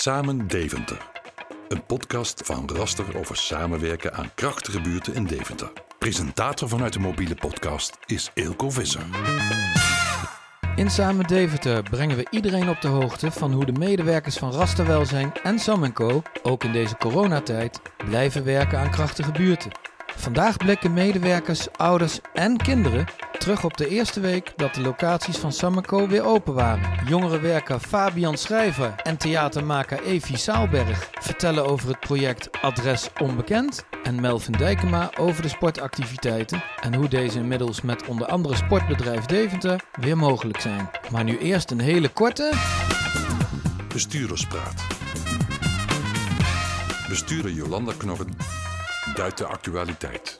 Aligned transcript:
Samen 0.00 0.48
Deventer. 0.48 1.10
Een 1.68 1.84
podcast 1.86 2.42
van 2.44 2.70
Raster 2.74 3.18
over 3.18 3.36
samenwerken 3.36 4.14
aan 4.14 4.30
krachtige 4.34 4.80
buurten 4.80 5.14
in 5.14 5.24
Deventer. 5.24 5.72
Presentator 5.98 6.68
vanuit 6.68 6.92
de 6.92 6.98
mobiele 6.98 7.34
podcast 7.34 7.98
is 8.06 8.30
Eelco 8.34 8.70
Visser. 8.70 9.02
In 10.76 10.90
Samen 10.90 11.26
Deventer 11.26 11.82
brengen 11.82 12.16
we 12.16 12.26
iedereen 12.30 12.68
op 12.68 12.80
de 12.80 12.88
hoogte 12.88 13.30
van 13.30 13.52
hoe 13.52 13.64
de 13.64 13.72
medewerkers 13.72 14.36
van 14.36 14.52
Rasterwelzijn 14.52 15.32
en 15.42 15.58
Sam 15.58 15.92
Co. 15.92 16.22
ook 16.42 16.64
in 16.64 16.72
deze 16.72 16.96
coronatijd 16.96 17.80
blijven 17.96 18.44
werken 18.44 18.78
aan 18.78 18.90
krachtige 18.90 19.32
buurten. 19.32 19.89
Vandaag 20.16 20.56
blikken 20.56 20.92
medewerkers, 20.92 21.72
ouders 21.76 22.20
en 22.32 22.56
kinderen 22.56 23.06
terug 23.40 23.64
op 23.64 23.76
de 23.76 23.88
eerste 23.88 24.20
week 24.20 24.52
dat 24.56 24.74
de 24.74 24.80
locaties 24.80 25.36
van 25.36 25.52
Summerco 25.52 26.08
weer 26.08 26.24
open 26.24 26.54
waren. 26.54 27.06
Jongerenwerker 27.06 27.78
Fabian 27.78 28.36
Schrijver 28.36 28.94
en 29.02 29.16
theatermaker 29.16 30.02
Evie 30.02 30.36
Saalberg 30.36 31.10
vertellen 31.20 31.66
over 31.66 31.88
het 31.88 32.00
project 32.00 32.62
Adres 32.62 33.08
Onbekend. 33.20 33.84
En 34.02 34.20
Melvin 34.20 34.52
Dijkema 34.52 35.10
over 35.18 35.42
de 35.42 35.48
sportactiviteiten 35.48 36.62
en 36.80 36.94
hoe 36.94 37.08
deze 37.08 37.38
inmiddels 37.38 37.80
met 37.80 38.06
onder 38.06 38.26
andere 38.26 38.56
sportbedrijf 38.56 39.24
Deventer 39.24 39.80
weer 39.92 40.16
mogelijk 40.16 40.60
zijn. 40.60 40.90
Maar 41.10 41.24
nu 41.24 41.38
eerst 41.38 41.70
een 41.70 41.80
hele 41.80 42.08
korte. 42.08 42.52
Bestuurderspraat. 43.92 44.86
Bestuurder 47.08 47.50
Jolanda 47.50 47.92
Knorren 47.98 48.59
duidt 49.14 49.38
de 49.38 49.46
actualiteit. 49.46 50.36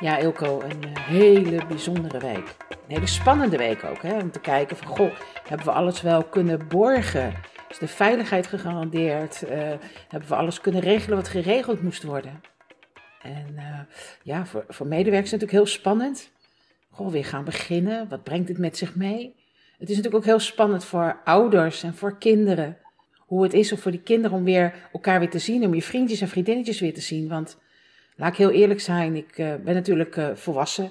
Ja, 0.00 0.18
Ilko, 0.18 0.60
een 0.60 0.94
eh, 0.94 1.06
hele 1.06 1.66
bijzondere 1.66 2.18
week. 2.18 2.56
Een 2.68 2.94
hele 2.94 3.06
spannende 3.06 3.56
week 3.56 3.84
ook, 3.84 4.02
hè? 4.02 4.18
om 4.18 4.30
te 4.30 4.40
kijken 4.40 4.76
van, 4.76 4.86
goh, 4.86 5.12
hebben 5.48 5.66
we 5.66 5.72
alles 5.72 6.02
wel 6.02 6.24
kunnen 6.24 6.68
borgen? 6.68 7.34
Is 7.68 7.78
de 7.78 7.88
veiligheid 7.88 8.46
gegarandeerd? 8.46 9.42
Uh, 9.42 9.50
hebben 10.08 10.28
we 10.28 10.34
alles 10.34 10.60
kunnen 10.60 10.80
regelen 10.80 11.16
wat 11.16 11.28
geregeld 11.28 11.82
moest 11.82 12.02
worden? 12.02 12.40
En 13.22 13.46
uh, 13.56 13.80
ja, 14.22 14.46
voor, 14.46 14.64
voor 14.68 14.86
medewerkers 14.86 15.30
natuurlijk 15.30 15.58
heel 15.58 15.66
spannend. 15.66 16.30
Goh, 16.90 17.10
weer 17.10 17.24
gaan 17.24 17.44
beginnen. 17.44 18.08
Wat 18.08 18.22
brengt 18.22 18.48
het 18.48 18.58
met 18.58 18.76
zich 18.76 18.94
mee? 18.94 19.34
Het 19.78 19.88
is 19.88 19.96
natuurlijk 19.96 20.14
ook 20.14 20.30
heel 20.30 20.38
spannend 20.38 20.84
voor 20.84 21.20
ouders 21.24 21.82
en 21.82 21.94
voor 21.94 22.18
kinderen. 22.18 22.76
Hoe 23.26 23.42
het 23.42 23.54
is 23.54 23.72
om 23.72 23.78
voor 23.78 23.90
die 23.90 24.02
kinderen 24.02 24.36
om 24.36 24.44
weer 24.44 24.74
elkaar 24.92 25.18
weer 25.18 25.30
te 25.30 25.38
zien, 25.38 25.64
om 25.64 25.74
je 25.74 25.82
vriendjes 25.82 26.20
en 26.20 26.28
vriendinnetjes 26.28 26.80
weer 26.80 26.94
te 26.94 27.00
zien. 27.00 27.28
Want 27.28 27.58
laat 28.16 28.30
ik 28.30 28.36
heel 28.36 28.50
eerlijk 28.50 28.80
zijn, 28.80 29.16
ik 29.16 29.38
uh, 29.38 29.54
ben 29.64 29.74
natuurlijk 29.74 30.16
uh, 30.16 30.28
volwassen, 30.34 30.90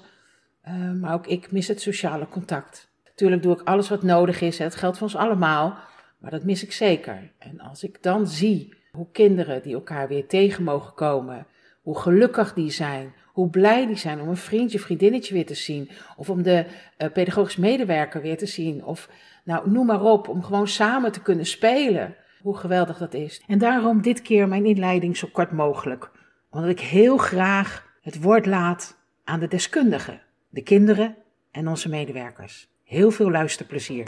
uh, 0.68 0.92
maar 0.92 1.14
ook 1.14 1.28
ik 1.28 1.52
mis 1.52 1.68
het 1.68 1.82
sociale 1.82 2.28
contact. 2.28 2.90
Natuurlijk 3.06 3.44
doe 3.44 3.54
ik 3.54 3.68
alles 3.68 3.90
wat 3.90 4.04
nodig 4.04 4.42
is, 4.42 4.58
het 4.58 4.76
geldt 4.76 4.98
voor 4.98 5.08
ons 5.08 5.16
allemaal, 5.16 5.78
maar 6.18 6.32
dat 6.32 6.44
mis 6.44 6.64
ik 6.64 6.72
zeker. 6.72 7.32
En 7.40 7.60
als 7.60 7.84
ik 7.84 8.04
dan 8.04 8.28
zie 8.28 8.74
hoe 8.92 9.08
kinderen 9.12 9.62
die 9.62 9.74
elkaar 9.74 10.08
weer 10.08 10.28
tegen 10.28 10.64
mogen 10.64 10.94
komen, 10.94 11.48
hoe 11.82 12.00
gelukkig 12.00 12.54
die 12.54 12.72
zijn, 12.72 13.14
hoe 13.26 13.50
blij 13.50 13.88
die 13.88 13.96
zijn 13.96 14.22
om 14.22 14.28
een 14.28 14.38
vriendje, 14.38 14.80
vriendinnetje 14.80 15.34
weer 15.34 15.46
te 15.46 15.56
zien, 15.56 15.90
of 16.18 16.30
om 16.30 16.44
de 16.44 16.66
pedagogisch 17.14 17.56
medewerker 17.56 18.22
weer 18.22 18.38
te 18.38 18.46
zien, 18.46 18.84
of 18.86 19.10
nou, 19.44 19.70
noem 19.70 19.86
maar 19.86 20.02
op, 20.04 20.28
om 20.28 20.44
gewoon 20.44 20.68
samen 20.68 21.12
te 21.12 21.22
kunnen 21.22 21.46
spelen. 21.46 22.16
Hoe 22.46 22.58
geweldig 22.58 22.98
dat 22.98 23.14
is. 23.14 23.44
En 23.48 23.58
daarom 23.58 24.02
dit 24.02 24.22
keer 24.22 24.48
mijn 24.48 24.66
inleiding 24.66 25.18
zo 25.18 25.28
kort 25.32 25.52
mogelijk 25.52 26.12
omdat 26.56 26.70
ik 26.70 26.80
heel 26.80 27.18
graag 27.18 27.86
het 28.02 28.22
woord 28.22 28.46
laat 28.46 28.98
aan 29.24 29.40
de 29.40 29.48
deskundigen, 29.48 30.22
de 30.50 30.62
kinderen 30.62 31.16
en 31.52 31.68
onze 31.68 31.90
medewerkers. 31.90 32.68
Heel 32.84 33.12
veel 33.12 33.32
luisterplezier. 33.32 34.08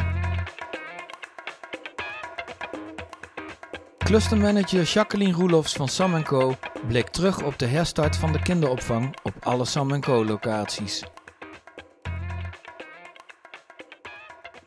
Clustermanager 3.98 4.84
Jacqueline 4.84 5.34
Roelofs 5.34 5.74
van 5.74 5.88
Sam 5.88 6.24
Co. 6.24 6.56
blikt 6.88 7.14
terug 7.14 7.44
op 7.44 7.60
de 7.60 7.66
herstart 7.66 8.18
van 8.18 8.32
de 8.32 8.42
kinderopvang 8.42 9.16
op 9.24 9.34
alle 9.40 9.66
Sam 9.66 10.00
Co 10.00 10.26
locaties. 10.26 11.04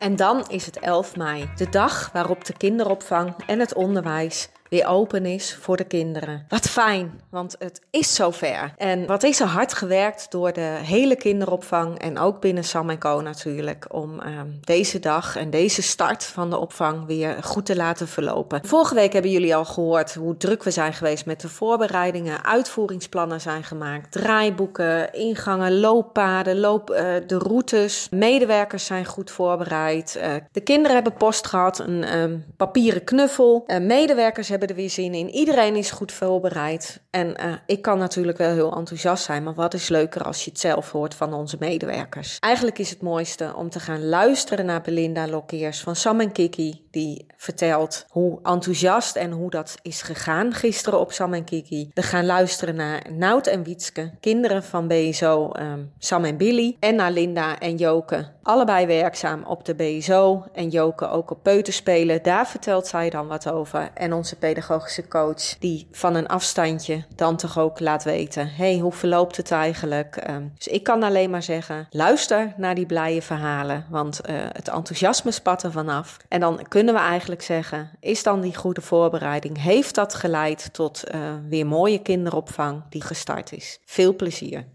En 0.01 0.15
dan 0.15 0.45
is 0.49 0.65
het 0.65 0.79
11 0.79 1.15
mei, 1.15 1.49
de 1.55 1.69
dag 1.69 2.11
waarop 2.13 2.45
de 2.45 2.57
kinderopvang 2.57 3.33
en 3.47 3.59
het 3.59 3.73
onderwijs 3.73 4.49
weer 4.71 4.87
open 4.87 5.25
is 5.25 5.55
voor 5.61 5.77
de 5.77 5.83
kinderen. 5.83 6.45
Wat 6.47 6.69
fijn, 6.69 7.21
want 7.29 7.55
het 7.59 7.81
is 7.89 8.15
zover. 8.15 8.73
En 8.77 9.05
wat 9.05 9.23
is 9.23 9.39
er 9.39 9.47
hard 9.47 9.73
gewerkt 9.73 10.31
door 10.31 10.53
de 10.53 10.77
hele 10.83 11.15
kinderopvang 11.15 11.99
en 11.99 12.19
ook 12.19 12.41
binnen 12.41 12.63
Sam 12.63 12.97
Co 12.97 13.21
natuurlijk 13.21 13.85
om 13.89 14.13
uh, 14.13 14.39
deze 14.61 14.99
dag 14.99 15.35
en 15.35 15.49
deze 15.49 15.81
start 15.81 16.23
van 16.23 16.49
de 16.49 16.57
opvang 16.57 17.05
weer 17.05 17.37
goed 17.43 17.65
te 17.65 17.75
laten 17.75 18.07
verlopen. 18.07 18.61
Vorige 18.65 18.95
week 18.95 19.13
hebben 19.13 19.31
jullie 19.31 19.55
al 19.55 19.65
gehoord 19.65 20.13
hoe 20.13 20.37
druk 20.37 20.63
we 20.63 20.71
zijn 20.71 20.93
geweest 20.93 21.25
met 21.25 21.41
de 21.41 21.49
voorbereidingen, 21.49 22.43
uitvoeringsplannen 22.45 23.41
zijn 23.41 23.63
gemaakt, 23.63 24.11
draaiboeken, 24.11 25.13
ingangen, 25.13 25.79
looppaden, 25.79 26.59
loop, 26.59 26.89
uh, 26.89 26.97
de 27.27 27.37
routes. 27.37 28.07
Medewerkers 28.11 28.85
zijn 28.85 29.05
goed 29.05 29.31
voorbereid. 29.31 30.17
Uh, 30.17 30.33
de 30.51 30.61
kinderen 30.61 30.93
hebben 30.93 31.13
post 31.13 31.47
gehad, 31.47 31.79
een 31.79 32.17
um, 32.17 32.45
papieren 32.57 33.03
knuffel. 33.03 33.63
medewerkers 33.67 34.49
hebben 34.49 34.59
er 34.67 34.75
weer 34.75 34.89
zin 34.89 35.13
in. 35.13 35.29
Iedereen 35.29 35.75
is 35.75 35.91
goed 35.91 36.11
voorbereid. 36.11 37.01
En 37.09 37.27
uh, 37.27 37.53
ik 37.65 37.81
kan 37.81 37.97
natuurlijk 37.97 38.37
wel 38.37 38.53
heel 38.53 38.75
enthousiast 38.75 39.23
zijn, 39.23 39.43
maar 39.43 39.53
wat 39.53 39.73
is 39.73 39.89
leuker 39.89 40.23
als 40.23 40.43
je 40.43 40.49
het 40.49 40.59
zelf 40.59 40.91
hoort 40.91 41.15
van 41.15 41.33
onze 41.33 41.55
medewerkers? 41.59 42.37
Eigenlijk 42.39 42.79
is 42.79 42.89
het 42.89 43.01
mooiste 43.01 43.53
om 43.55 43.69
te 43.69 43.79
gaan 43.79 44.05
luisteren 44.05 44.65
naar 44.65 44.81
Belinda 44.81 45.27
Lokkeers 45.27 45.79
van 45.79 45.95
Sam 45.95 46.19
en 46.19 46.31
Kiki, 46.31 46.81
die 46.91 47.25
vertelt 47.37 48.05
hoe 48.09 48.39
enthousiast 48.43 49.15
en 49.15 49.31
hoe 49.31 49.49
dat 49.49 49.77
is 49.81 50.01
gegaan 50.01 50.53
gisteren 50.53 50.99
op 50.99 51.11
Sam 51.11 51.33
en 51.33 51.43
Kiki. 51.43 51.91
We 51.93 52.01
gaan 52.01 52.25
luisteren 52.25 52.75
naar 52.75 53.01
Nout 53.11 53.47
en 53.47 53.63
Wietske, 53.63 54.11
kinderen 54.19 54.63
van 54.63 54.87
BSO 54.87 55.51
um, 55.59 55.91
Sam 55.97 56.25
en 56.25 56.37
Billy, 56.37 56.77
en 56.79 56.95
naar 56.95 57.11
Linda 57.11 57.59
en 57.59 57.75
Joke. 57.75 58.27
Allebei 58.43 58.85
werkzaam 58.85 59.43
op 59.43 59.65
de 59.65 59.75
BSO 59.75 60.45
en 60.53 60.69
Joke 60.69 61.09
ook 61.09 61.31
op 61.31 61.43
peuterspelen. 61.43 62.23
Daar 62.23 62.47
vertelt 62.47 62.87
zij 62.87 63.09
dan 63.09 63.27
wat 63.27 63.49
over. 63.49 63.89
En 63.93 64.13
onze 64.13 64.35
pedagogische 64.35 65.07
coach, 65.07 65.57
die 65.59 65.87
van 65.91 66.15
een 66.15 66.27
afstandje 66.27 67.05
dan 67.15 67.35
toch 67.35 67.59
ook 67.59 67.79
laat 67.79 68.03
weten: 68.03 68.49
hey, 68.49 68.77
hoe 68.77 68.91
verloopt 68.91 69.37
het 69.37 69.51
eigenlijk? 69.51 70.29
Um, 70.29 70.51
dus 70.55 70.67
ik 70.67 70.83
kan 70.83 71.03
alleen 71.03 71.29
maar 71.29 71.43
zeggen: 71.43 71.87
luister 71.89 72.53
naar 72.57 72.75
die 72.75 72.85
blije 72.85 73.21
verhalen, 73.21 73.85
want 73.89 74.21
uh, 74.29 74.35
het 74.51 74.67
enthousiasme 74.67 75.31
spat 75.31 75.63
er 75.63 75.71
vanaf. 75.71 76.17
En 76.27 76.39
dan 76.39 76.67
kunnen 76.81 77.01
we 77.01 77.07
eigenlijk 77.09 77.41
zeggen: 77.41 77.89
is 77.99 78.23
dan 78.23 78.41
die 78.41 78.55
goede 78.55 78.81
voorbereiding, 78.81 79.61
heeft 79.61 79.95
dat 79.95 80.13
geleid 80.13 80.73
tot 80.73 81.03
uh, 81.13 81.33
weer 81.49 81.65
mooie 81.65 82.01
kinderopvang 82.01 82.83
die 82.89 83.01
gestart 83.01 83.51
is? 83.51 83.79
Veel 83.85 84.15
plezier. 84.15 84.65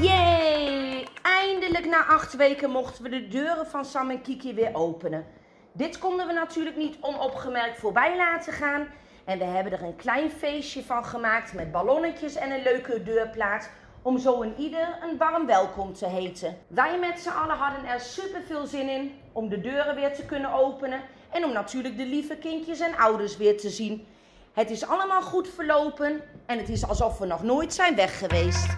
Yay! 0.00 1.06
Eindelijk 1.22 1.86
na 1.86 2.04
acht 2.04 2.36
weken 2.36 2.70
mochten 2.70 3.02
we 3.02 3.08
de 3.08 3.28
deuren 3.28 3.66
van 3.66 3.84
Sam 3.84 4.10
en 4.10 4.22
Kiki 4.22 4.54
weer 4.54 4.70
openen. 4.72 5.26
Dit 5.72 5.98
konden 5.98 6.26
we 6.26 6.32
natuurlijk 6.32 6.76
niet 6.76 6.96
onopgemerkt 7.00 7.78
voorbij 7.78 8.16
laten 8.16 8.52
gaan. 8.52 8.86
En 9.24 9.38
we 9.38 9.44
hebben 9.44 9.72
er 9.72 9.82
een 9.82 9.96
klein 9.96 10.30
feestje 10.30 10.82
van 10.82 11.04
gemaakt 11.04 11.52
met 11.52 11.72
ballonnetjes 11.72 12.34
en 12.34 12.50
een 12.50 12.62
leuke 12.62 13.02
deurplaat. 13.02 13.70
Om 14.04 14.18
zo 14.18 14.42
een 14.42 14.54
ieder 14.58 14.98
een 15.02 15.16
warm 15.16 15.46
welkom 15.46 15.92
te 15.92 16.06
heten. 16.06 16.58
Wij 16.66 16.98
met 16.98 17.20
z'n 17.20 17.28
allen 17.28 17.56
hadden 17.56 17.84
er 17.84 18.00
super 18.00 18.42
veel 18.42 18.66
zin 18.66 18.88
in 18.88 19.14
om 19.32 19.48
de 19.48 19.60
deuren 19.60 19.94
weer 19.94 20.14
te 20.14 20.24
kunnen 20.24 20.52
openen. 20.52 21.00
En 21.30 21.44
om 21.44 21.52
natuurlijk 21.52 21.96
de 21.96 22.06
lieve 22.06 22.36
kindjes 22.36 22.80
en 22.80 22.96
ouders 22.96 23.36
weer 23.36 23.58
te 23.58 23.70
zien. 23.70 24.06
Het 24.52 24.70
is 24.70 24.86
allemaal 24.86 25.22
goed 25.22 25.48
verlopen 25.48 26.22
en 26.46 26.58
het 26.58 26.68
is 26.68 26.86
alsof 26.86 27.18
we 27.18 27.26
nog 27.26 27.42
nooit 27.42 27.74
zijn 27.74 27.94
weg 27.94 28.18
geweest. 28.18 28.74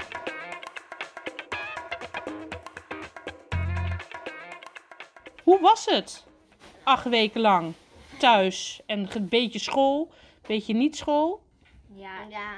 Hoe 5.42 5.60
was 5.60 5.84
het? 5.84 6.24
Acht 6.82 7.08
weken 7.08 7.40
lang 7.40 7.72
thuis 8.18 8.82
en 8.86 9.08
een 9.14 9.28
beetje 9.28 9.58
school, 9.58 10.08
een 10.10 10.46
beetje 10.46 10.74
niet 10.74 10.96
school? 10.96 11.45
Ja, 11.94 12.22
ja 12.28 12.52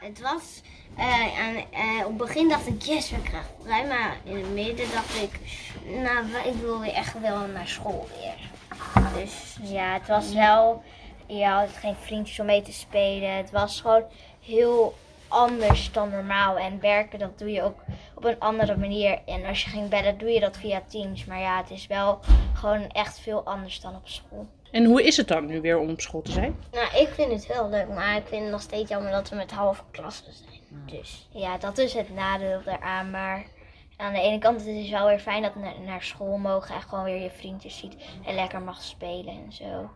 het 0.00 0.20
was. 0.20 0.62
Uh, 0.98 1.40
aan, 1.40 1.54
uh, 1.54 2.06
op 2.06 2.08
het 2.08 2.16
begin 2.16 2.48
dacht 2.48 2.66
ik, 2.66 2.82
yes, 2.82 3.10
we 3.10 3.22
krijgen 3.22 3.50
vrij. 3.62 3.86
Maar 3.86 4.16
in 4.24 4.36
het 4.36 4.52
midden 4.54 4.90
dacht 4.90 5.22
ik, 5.22 5.40
nou, 5.84 6.48
ik 6.48 6.54
wil 6.54 6.80
weer 6.80 6.92
echt 6.92 7.20
wel 7.20 7.46
naar 7.46 7.68
school 7.68 8.08
weer. 8.18 8.50
Dus 9.14 9.56
ja, 9.62 9.92
het 9.92 10.08
was 10.08 10.32
wel. 10.32 10.82
Je 11.26 11.44
had 11.44 11.68
geen 11.68 11.96
vriendjes 11.96 12.40
om 12.40 12.46
mee 12.46 12.62
te 12.62 12.72
spelen. 12.72 13.36
Het 13.36 13.50
was 13.50 13.80
gewoon 13.80 14.04
heel 14.40 14.94
anders 15.28 15.92
dan 15.92 16.10
normaal. 16.10 16.58
En 16.58 16.80
werken, 16.80 17.18
dat 17.18 17.38
doe 17.38 17.50
je 17.50 17.62
ook 17.62 17.78
op 18.14 18.24
een 18.24 18.40
andere 18.40 18.76
manier. 18.76 19.18
En 19.26 19.44
als 19.44 19.64
je 19.64 19.70
ging 19.70 19.88
bellen, 19.88 20.18
doe 20.18 20.30
je 20.30 20.40
dat 20.40 20.56
via 20.56 20.82
Teams. 20.86 21.24
Maar 21.24 21.40
ja, 21.40 21.56
het 21.56 21.70
is 21.70 21.86
wel 21.86 22.20
gewoon 22.54 22.88
echt 22.88 23.18
veel 23.18 23.44
anders 23.44 23.80
dan 23.80 23.94
op 23.94 24.08
school. 24.08 24.46
En 24.74 24.84
hoe 24.84 25.02
is 25.02 25.16
het 25.16 25.28
dan 25.28 25.46
nu 25.46 25.60
weer 25.60 25.78
om 25.78 25.90
op 25.90 26.00
school 26.00 26.22
te 26.22 26.30
zijn? 26.30 26.56
Nou, 26.72 26.86
ik 26.96 27.08
vind 27.08 27.32
het 27.32 27.46
heel 27.46 27.68
leuk, 27.68 27.88
maar 27.88 28.16
ik 28.16 28.26
vind 28.26 28.42
het 28.42 28.50
nog 28.50 28.60
steeds 28.60 28.90
jammer 28.90 29.10
dat 29.12 29.28
we 29.28 29.36
met 29.36 29.50
halve 29.50 29.82
klassen 29.90 30.32
zijn. 30.32 30.60
Dus 30.86 31.28
ja, 31.30 31.58
dat 31.58 31.78
is 31.78 31.92
het 31.92 32.14
nadeel 32.14 32.60
eraan. 32.66 33.10
Maar 33.10 33.44
aan 33.96 34.12
de 34.12 34.20
ene 34.20 34.38
kant 34.38 34.60
het 34.60 34.68
is 34.68 34.82
het 34.82 34.90
wel 34.90 35.06
weer 35.06 35.18
fijn 35.18 35.42
dat 35.42 35.54
we 35.54 35.60
naar, 35.60 35.74
naar 35.86 36.02
school 36.02 36.36
mogen 36.36 36.74
en 36.74 36.82
gewoon 36.82 37.04
weer 37.04 37.22
je 37.22 37.30
vriendjes 37.30 37.78
ziet 37.78 37.96
en 38.26 38.34
lekker 38.34 38.62
mag 38.62 38.82
spelen 38.82 39.34
en 39.44 39.52
zo. 39.52 39.90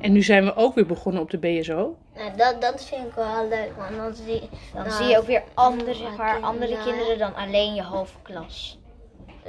En 0.00 0.12
nu 0.12 0.22
zijn 0.22 0.44
we 0.44 0.56
ook 0.56 0.74
weer 0.74 0.86
begonnen 0.86 1.22
op 1.22 1.30
de 1.30 1.38
BSO. 1.38 1.96
Nou, 2.14 2.36
dat, 2.36 2.60
dat 2.60 2.84
vind 2.84 3.06
ik 3.06 3.14
wel 3.14 3.48
leuk, 3.48 3.72
want 3.76 3.96
dan 3.96 4.14
zie, 4.14 4.48
dan 4.74 4.90
zie 4.90 5.06
je 5.06 5.18
ook 5.18 5.26
weer 5.26 5.42
andere, 5.54 5.94
zeg 5.94 6.16
maar, 6.16 6.32
kinderen. 6.32 6.42
andere 6.42 6.82
kinderen 6.84 7.18
dan 7.18 7.34
alleen 7.34 7.74
je 7.74 7.84
hoofdklas. 7.84 8.78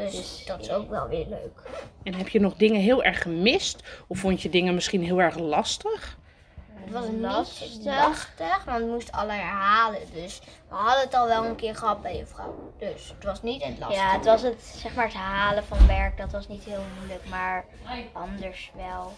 Dus 0.06 0.44
dat 0.46 0.60
is 0.60 0.72
ook 0.72 0.90
wel 0.90 1.08
weer 1.08 1.26
leuk. 1.30 1.62
En 2.04 2.14
heb 2.14 2.28
je 2.28 2.40
nog 2.40 2.56
dingen 2.56 2.82
heel 2.82 3.04
erg 3.04 3.22
gemist? 3.22 3.84
Of 4.08 4.20
vond 4.20 4.42
je 4.42 4.50
dingen 4.50 4.74
misschien 4.74 5.04
heel 5.04 5.22
erg 5.22 5.38
lastig? 5.38 6.18
Het 6.74 6.92
was 6.92 7.08
niet 7.08 7.22
lastig, 7.86 8.64
want 8.66 8.80
we 8.80 8.92
moesten 8.92 9.14
alle 9.14 9.32
herhalen. 9.32 10.00
Dus 10.14 10.40
we 10.70 10.76
hadden 10.76 11.04
het 11.04 11.14
al 11.14 11.28
wel 11.28 11.46
een 11.46 11.56
keer 11.56 11.76
gehad 11.76 12.02
bij 12.02 12.16
je 12.16 12.26
vrouw. 12.26 12.74
Dus 12.78 13.14
het 13.16 13.24
was 13.24 13.42
niet 13.42 13.64
het 13.64 13.80
lastig. 13.80 13.98
Ja, 13.98 14.12
het 14.12 14.26
was 14.26 14.42
het, 14.42 14.62
zeg 14.76 14.96
maar, 14.96 15.06
het 15.06 15.14
halen 15.14 15.64
van 15.64 15.88
werk. 15.88 16.18
Dat 16.18 16.32
was 16.32 16.48
niet 16.48 16.64
heel 16.64 16.84
moeilijk, 16.98 17.26
maar 17.30 17.66
anders 18.14 18.72
wel. 18.76 19.14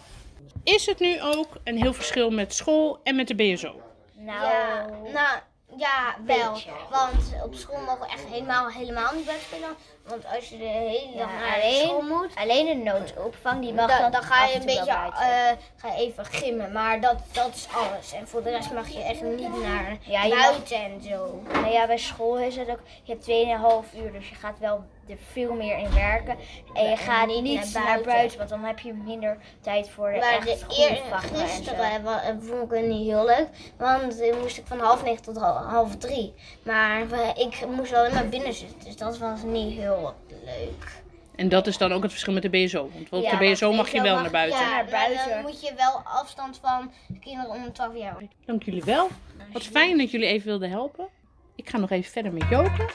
Is 0.64 0.86
het 0.86 0.98
nu 0.98 1.22
ook 1.22 1.48
een 1.64 1.76
heel 1.76 1.92
verschil 1.92 2.30
met 2.30 2.54
school 2.54 3.00
en 3.02 3.16
met 3.16 3.28
de 3.28 3.34
BSO? 3.34 3.80
Nou, 4.12 4.46
ja, 4.46 4.86
nou, 5.12 5.38
ja, 5.76 6.16
wel. 6.26 6.58
Want 6.90 7.42
op 7.44 7.54
school 7.54 7.80
mogen 7.80 8.00
we 8.00 8.06
echt 8.06 8.24
helemaal, 8.24 8.68
helemaal 8.68 9.14
niet 9.14 9.24
buiten 9.26 9.46
spelen. 9.46 9.76
Want 10.06 10.24
als 10.36 10.48
je 10.48 10.58
de 10.58 10.64
hele 10.64 11.16
dag 11.16 11.26
naar 11.32 11.54
alleen- 11.54 11.86
school 11.86 12.02
moet, 12.02 12.30
alleen 12.34 12.66
de 12.66 12.74
noodopvang, 12.90 13.60
die 13.60 13.72
mag 13.72 13.88
Dan, 13.88 14.00
dan, 14.00 14.10
dan 14.12 14.22
ga 14.22 14.44
je 14.46 14.54
een 14.54 14.60
en 14.60 14.66
beetje 14.66 14.84
wel 14.84 14.94
eh, 15.12 15.56
ga 15.76 15.88
je 15.88 15.94
even 15.96 16.24
gimmen, 16.24 16.72
maar 16.72 17.00
dat, 17.00 17.16
dat 17.32 17.54
is 17.54 17.66
alles. 17.74 18.12
En 18.12 18.28
voor 18.28 18.42
de 18.42 18.50
rest 18.50 18.72
mag 18.72 18.88
je 18.88 19.02
echt 19.02 19.22
niet 19.22 19.62
naar 19.62 19.96
Ja, 20.00 20.22
je 20.24 20.34
mag- 20.34 20.42
buiten 20.50 20.76
en 20.76 21.02
zo. 21.02 21.42
Nou 21.52 21.68
ja, 21.72 21.86
bij 21.86 21.98
school 21.98 22.38
is 22.38 22.56
het 22.56 22.68
ook, 22.70 22.80
je 23.02 23.12
hebt 23.12 23.24
2,5 23.94 23.96
uur, 24.02 24.12
dus 24.12 24.28
je 24.28 24.34
gaat 24.34 24.58
wel 24.58 24.84
er 25.08 25.16
veel 25.32 25.52
meer 25.52 25.78
in 25.78 25.94
werken. 25.94 26.36
En 26.74 26.90
je 26.90 26.96
gaat 26.96 27.26
niet 27.26 27.72
naar 27.74 27.84
naar 27.84 28.00
buiten. 28.00 28.38
want 28.38 28.50
dan 28.50 28.64
heb 28.64 28.78
je 28.78 28.92
minder 28.92 29.38
tijd 29.60 29.90
voor 29.90 30.12
de 30.12 30.18
Maar 30.18 30.32
echt 30.32 30.44
de 30.44 30.64
eer, 30.68 30.88
en 31.12 31.18
gisteren 31.46 32.02
wa- 32.02 32.22
eh, 32.22 32.34
vond 32.40 32.62
ik 32.72 32.76
het 32.78 32.86
niet 32.86 33.06
heel 33.06 33.24
leuk, 33.24 33.46
want 33.76 34.18
dan 34.18 34.38
moest 34.40 34.58
ik 34.58 34.66
van 34.66 34.78
half 34.80 35.02
negen 35.04 35.22
tot 35.22 35.36
hal- 35.36 35.56
half 35.62 35.96
drie. 35.96 36.34
Maar 36.64 37.08
we- 37.08 37.32
ik 37.34 37.66
moest 37.66 37.92
alleen 37.94 38.14
maar 38.14 38.28
binnen 38.28 38.54
zitten, 38.54 38.84
dus 38.84 38.96
dat 38.96 39.18
was 39.18 39.42
niet 39.42 39.78
heel 39.78 39.91
leuk. 40.44 41.02
En 41.36 41.48
dat 41.48 41.66
is 41.66 41.78
dan 41.78 41.92
ook 41.92 42.02
het 42.02 42.10
verschil 42.10 42.32
met 42.32 42.42
de 42.42 42.50
BSO. 42.50 42.90
Want 42.94 43.10
op 43.10 43.22
Ja, 43.22 43.38
de 43.38 43.52
BSO 43.52 43.72
mag 43.72 43.90
je 43.92 44.02
wel 44.02 44.20
naar 44.20 44.30
buiten. 44.30 44.60
Ja, 44.60 44.68
naar 44.68 44.82
maar 44.82 44.90
buiten. 44.90 45.28
dan 45.28 45.42
moet 45.42 45.60
je 45.60 45.72
wel 45.76 46.00
afstand 46.04 46.58
van 46.62 46.92
kinderen 47.20 47.50
onder 47.50 47.72
12 47.72 47.96
jaar. 47.96 48.16
Dank 48.46 48.62
jullie 48.62 48.84
wel. 48.84 49.08
Wat 49.52 49.62
fijn 49.62 49.98
dat 49.98 50.10
jullie 50.10 50.26
even 50.26 50.46
wilden 50.46 50.70
helpen. 50.70 51.08
Ik 51.54 51.68
ga 51.68 51.78
nog 51.78 51.90
even 51.90 52.12
verder 52.12 52.32
met 52.32 52.48
Joke. 52.48 52.88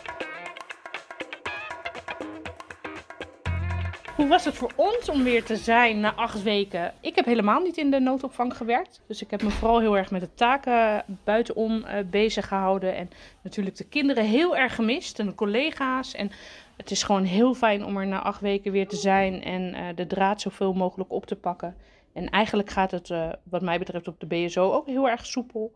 Hoe 4.16 4.28
was 4.28 4.46
het 4.46 4.56
voor 4.56 4.72
ons 4.76 5.10
om 5.10 5.24
weer 5.24 5.44
te 5.44 5.56
zijn 5.56 6.00
na 6.00 6.14
acht 6.14 6.44
weken? 6.44 6.94
Ik 7.02 7.16
heb 7.16 7.26
helemaal 7.26 7.62
niet 7.62 7.78
in 7.78 7.92
de 7.92 8.00
noodopvang 8.00 8.58
gewerkt. 8.58 9.02
Dus 9.08 9.22
ik 9.22 9.32
heb 9.32 9.42
me 9.42 9.50
vooral 9.50 9.80
heel 9.80 9.98
erg 9.98 10.12
met 10.12 10.22
de 10.22 10.34
taken 10.34 11.04
buitenom 11.24 11.84
eh, 11.84 12.04
bezig 12.06 12.48
gehouden. 12.48 12.96
En 12.96 13.10
natuurlijk 13.42 13.76
de 13.76 13.84
kinderen 13.84 14.26
heel 14.26 14.58
erg 14.58 14.76
gemist 14.76 15.20
en 15.20 15.26
de 15.26 15.36
collega's. 15.36 16.14
En 16.14 16.32
het 16.78 16.92
is 16.92 17.04
gewoon 17.04 17.24
heel 17.24 17.54
fijn 17.54 17.86
om 17.86 17.98
er 17.98 18.08
na 18.08 18.22
acht 18.22 18.42
weken 18.42 18.72
weer 18.72 18.88
te 18.88 18.96
zijn 18.96 19.44
en 19.44 19.74
eh, 19.74 19.96
de 19.96 20.08
draad 20.08 20.42
zoveel 20.42 20.74
mogelijk 20.74 21.12
op 21.12 21.26
te 21.26 21.36
pakken. 21.36 21.76
En 22.14 22.30
eigenlijk 22.30 22.70
gaat 22.70 22.92
het, 22.92 23.10
eh, 23.10 23.30
wat 23.44 23.62
mij 23.62 23.80
betreft, 23.80 24.08
op 24.08 24.20
de 24.20 24.26
BSO 24.26 24.72
ook 24.72 24.88
heel 24.88 25.10
erg 25.10 25.26
soepel. 25.26 25.74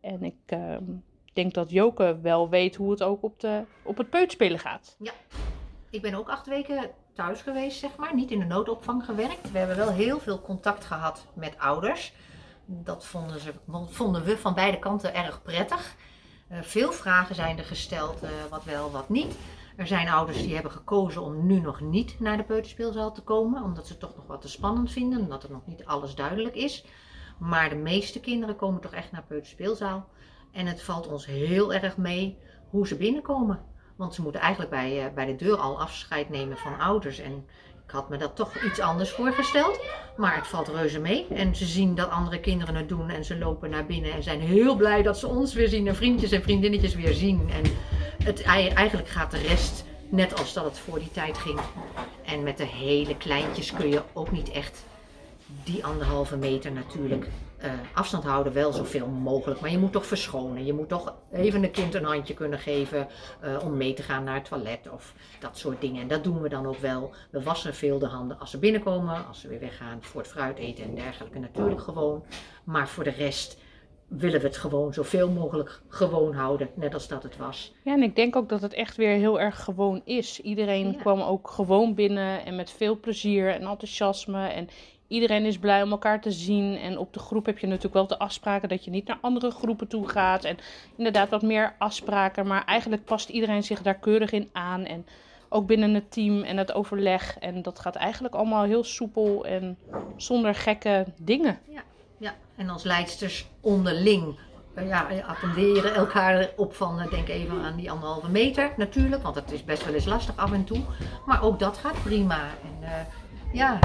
En 0.00 0.22
ik 0.22 0.36
ehm, 0.46 0.84
denk 1.32 1.54
dat 1.54 1.70
Joke 1.70 2.18
wel 2.22 2.48
weet 2.48 2.76
hoe 2.76 2.90
het 2.90 3.02
ook 3.02 3.22
op, 3.22 3.40
de, 3.40 3.62
op 3.82 3.96
het 3.96 4.10
peuterspelen 4.10 4.58
gaat. 4.58 4.96
Ik 5.90 6.02
ben 6.02 6.14
ook 6.14 6.28
acht 6.28 6.46
weken 6.46 6.90
thuis 7.12 7.40
geweest, 7.40 7.78
zeg 7.78 7.96
maar. 7.96 8.14
Niet 8.14 8.30
in 8.30 8.38
de 8.38 8.44
noodopvang 8.44 9.04
gewerkt. 9.04 9.50
We 9.50 9.58
hebben 9.58 9.76
wel 9.76 9.92
heel 9.92 10.20
veel 10.20 10.40
contact 10.40 10.84
gehad 10.84 11.26
met 11.34 11.58
ouders. 11.58 12.12
Dat 12.64 13.06
vonden, 13.06 13.40
ze, 13.40 13.52
vonden 13.88 14.24
we 14.24 14.38
van 14.38 14.54
beide 14.54 14.78
kanten 14.78 15.14
erg 15.14 15.42
prettig. 15.42 15.96
Eh, 16.48 16.58
veel 16.62 16.92
vragen 16.92 17.34
zijn 17.34 17.58
er 17.58 17.64
gesteld, 17.64 18.20
wat 18.50 18.64
wel, 18.64 18.90
wat 18.90 19.08
niet. 19.08 19.34
Er 19.76 19.86
zijn 19.86 20.08
ouders 20.08 20.42
die 20.42 20.54
hebben 20.54 20.72
gekozen 20.72 21.22
om 21.22 21.46
nu 21.46 21.60
nog 21.60 21.80
niet 21.80 22.20
naar 22.20 22.36
de 22.36 22.42
peuterspeelzaal 22.42 23.12
te 23.12 23.22
komen. 23.22 23.62
Omdat 23.62 23.86
ze 23.86 23.92
het 23.92 24.00
toch 24.00 24.16
nog 24.16 24.26
wat 24.26 24.40
te 24.40 24.48
spannend 24.48 24.90
vinden. 24.90 25.20
Omdat 25.20 25.42
er 25.42 25.50
nog 25.50 25.66
niet 25.66 25.84
alles 25.84 26.14
duidelijk 26.14 26.54
is. 26.54 26.84
Maar 27.38 27.68
de 27.68 27.76
meeste 27.76 28.20
kinderen 28.20 28.56
komen 28.56 28.80
toch 28.80 28.92
echt 28.92 29.12
naar 29.12 29.24
peuterspeelzaal. 29.28 30.08
En 30.52 30.66
het 30.66 30.82
valt 30.82 31.08
ons 31.08 31.26
heel 31.26 31.74
erg 31.74 31.96
mee 31.96 32.38
hoe 32.70 32.86
ze 32.86 32.96
binnenkomen. 32.96 33.60
Want 33.96 34.14
ze 34.14 34.22
moeten 34.22 34.40
eigenlijk 34.40 34.70
bij, 34.70 35.06
eh, 35.06 35.14
bij 35.14 35.26
de 35.26 35.36
deur 35.36 35.56
al 35.56 35.80
afscheid 35.80 36.28
nemen 36.28 36.56
van 36.56 36.78
ouders. 36.78 37.18
En 37.18 37.46
ik 37.86 37.90
had 37.90 38.08
me 38.08 38.16
dat 38.16 38.36
toch 38.36 38.62
iets 38.62 38.80
anders 38.80 39.10
voorgesteld. 39.10 39.80
Maar 40.16 40.36
het 40.36 40.46
valt 40.46 40.68
reuze 40.68 41.00
mee. 41.00 41.26
En 41.26 41.56
ze 41.56 41.66
zien 41.66 41.94
dat 41.94 42.10
andere 42.10 42.40
kinderen 42.40 42.74
het 42.74 42.88
doen. 42.88 43.08
En 43.08 43.24
ze 43.24 43.38
lopen 43.38 43.70
naar 43.70 43.86
binnen 43.86 44.12
en 44.12 44.22
zijn 44.22 44.40
heel 44.40 44.76
blij 44.76 45.02
dat 45.02 45.18
ze 45.18 45.26
ons 45.26 45.54
weer 45.54 45.68
zien. 45.68 45.86
En 45.86 45.96
vriendjes 45.96 46.32
en 46.32 46.42
vriendinnetjes 46.42 46.94
weer 46.94 47.14
zien. 47.14 47.50
En 47.50 47.62
het, 48.24 48.42
ei- 48.42 48.68
eigenlijk 48.68 49.08
gaat 49.08 49.30
de 49.30 49.38
rest 49.38 49.84
net 50.08 50.38
als 50.38 50.52
dat 50.52 50.64
het 50.64 50.78
voor 50.78 50.98
die 50.98 51.10
tijd 51.10 51.38
ging. 51.38 51.60
En 52.24 52.42
met 52.42 52.56
de 52.56 52.66
hele 52.66 53.16
kleintjes 53.16 53.72
kun 53.72 53.88
je 53.88 54.02
ook 54.12 54.30
niet 54.30 54.50
echt 54.50 54.84
die 55.64 55.84
anderhalve 55.84 56.36
meter 56.36 56.72
natuurlijk 56.72 57.28
eh, 57.56 57.70
afstand 57.94 58.24
houden, 58.24 58.52
wel 58.52 58.72
zoveel 58.72 59.06
mogelijk. 59.06 59.60
Maar 59.60 59.70
je 59.70 59.78
moet 59.78 59.92
toch 59.92 60.06
verschonen. 60.06 60.64
Je 60.64 60.72
moet 60.72 60.88
toch 60.88 61.14
even 61.32 61.62
een 61.64 61.70
kind 61.70 61.94
een 61.94 62.04
handje 62.04 62.34
kunnen 62.34 62.58
geven 62.58 63.08
eh, 63.40 63.56
om 63.64 63.76
mee 63.76 63.94
te 63.94 64.02
gaan 64.02 64.24
naar 64.24 64.34
het 64.34 64.44
toilet 64.44 64.88
of 64.90 65.14
dat 65.40 65.58
soort 65.58 65.80
dingen. 65.80 66.02
En 66.02 66.08
dat 66.08 66.24
doen 66.24 66.40
we 66.40 66.48
dan 66.48 66.66
ook 66.66 66.78
wel. 66.78 67.12
We 67.30 67.42
wassen 67.42 67.74
veel 67.74 67.98
de 67.98 68.06
handen 68.06 68.38
als 68.40 68.50
ze 68.50 68.58
binnenkomen, 68.58 69.26
als 69.28 69.40
ze 69.40 69.48
weer 69.48 69.60
weggaan 69.60 69.98
voor 70.00 70.20
het 70.20 70.30
fruit 70.30 70.58
eten 70.58 70.84
en 70.84 70.94
dergelijke. 70.94 71.38
Natuurlijk 71.38 71.80
gewoon. 71.80 72.24
Maar 72.64 72.88
voor 72.88 73.04
de 73.04 73.10
rest 73.10 73.58
willen 74.10 74.40
we 74.40 74.46
het 74.46 74.56
gewoon 74.56 74.94
zoveel 74.94 75.28
mogelijk 75.28 75.80
gewoon 75.88 76.34
houden, 76.34 76.68
net 76.74 76.94
als 76.94 77.08
dat 77.08 77.22
het 77.22 77.36
was. 77.36 77.72
Ja, 77.82 77.92
en 77.92 78.02
ik 78.02 78.16
denk 78.16 78.36
ook 78.36 78.48
dat 78.48 78.62
het 78.62 78.74
echt 78.74 78.96
weer 78.96 79.16
heel 79.16 79.40
erg 79.40 79.64
gewoon 79.64 80.00
is. 80.04 80.40
Iedereen 80.40 80.92
Ja. 80.92 80.98
kwam 80.98 81.20
ook 81.20 81.48
gewoon 81.50 81.94
binnen 81.94 82.44
en 82.44 82.56
met 82.56 82.70
veel 82.70 83.00
plezier 83.00 83.48
en 83.50 83.60
enthousiasme. 83.60 84.46
En 84.48 84.68
iedereen 85.08 85.44
is 85.44 85.58
blij 85.58 85.82
om 85.82 85.90
elkaar 85.90 86.20
te 86.20 86.30
zien. 86.30 86.76
En 86.76 86.98
op 86.98 87.12
de 87.12 87.18
groep 87.18 87.46
heb 87.46 87.58
je 87.58 87.66
natuurlijk 87.66 87.94
wel 87.94 88.06
de 88.06 88.18
afspraken 88.18 88.68
dat 88.68 88.84
je 88.84 88.90
niet 88.90 89.06
naar 89.06 89.18
andere 89.20 89.50
groepen 89.50 89.88
toe 89.88 90.08
gaat. 90.08 90.44
En 90.44 90.56
inderdaad 90.96 91.28
wat 91.28 91.42
meer 91.42 91.74
afspraken. 91.78 92.46
Maar 92.46 92.64
eigenlijk 92.64 93.04
past 93.04 93.28
iedereen 93.28 93.62
zich 93.62 93.82
daar 93.82 93.98
keurig 93.98 94.30
in 94.32 94.48
aan. 94.52 94.84
En 94.84 95.06
ook 95.48 95.66
binnen 95.66 95.94
het 95.94 96.10
team 96.12 96.42
en 96.42 96.56
het 96.56 96.72
overleg. 96.72 97.36
En 97.38 97.62
dat 97.62 97.78
gaat 97.78 97.96
eigenlijk 97.96 98.34
allemaal 98.34 98.64
heel 98.64 98.84
soepel 98.84 99.44
en 99.46 99.78
zonder 100.16 100.54
gekke 100.54 101.04
dingen. 101.16 101.58
Ja, 101.68 101.82
en 102.56 102.68
als 102.68 102.82
leidsters 102.82 103.46
onderling 103.60 104.38
eh, 104.74 104.88
ja, 104.88 105.06
attenderen 105.26 105.94
elkaar 105.94 106.50
op 106.56 106.74
van, 106.74 107.00
eh, 107.00 107.10
denk 107.10 107.28
even 107.28 107.60
aan 107.60 107.76
die 107.76 107.90
anderhalve 107.90 108.30
meter 108.30 108.72
natuurlijk, 108.76 109.22
want 109.22 109.34
dat 109.34 109.50
is 109.50 109.64
best 109.64 109.84
wel 109.84 109.94
eens 109.94 110.04
lastig 110.04 110.36
af 110.36 110.52
en 110.52 110.64
toe. 110.64 110.80
Maar 111.26 111.42
ook 111.42 111.58
dat 111.58 111.78
gaat 111.78 112.02
prima. 112.02 112.48
En 112.62 112.88
eh, 112.88 113.00
ja, 113.52 113.78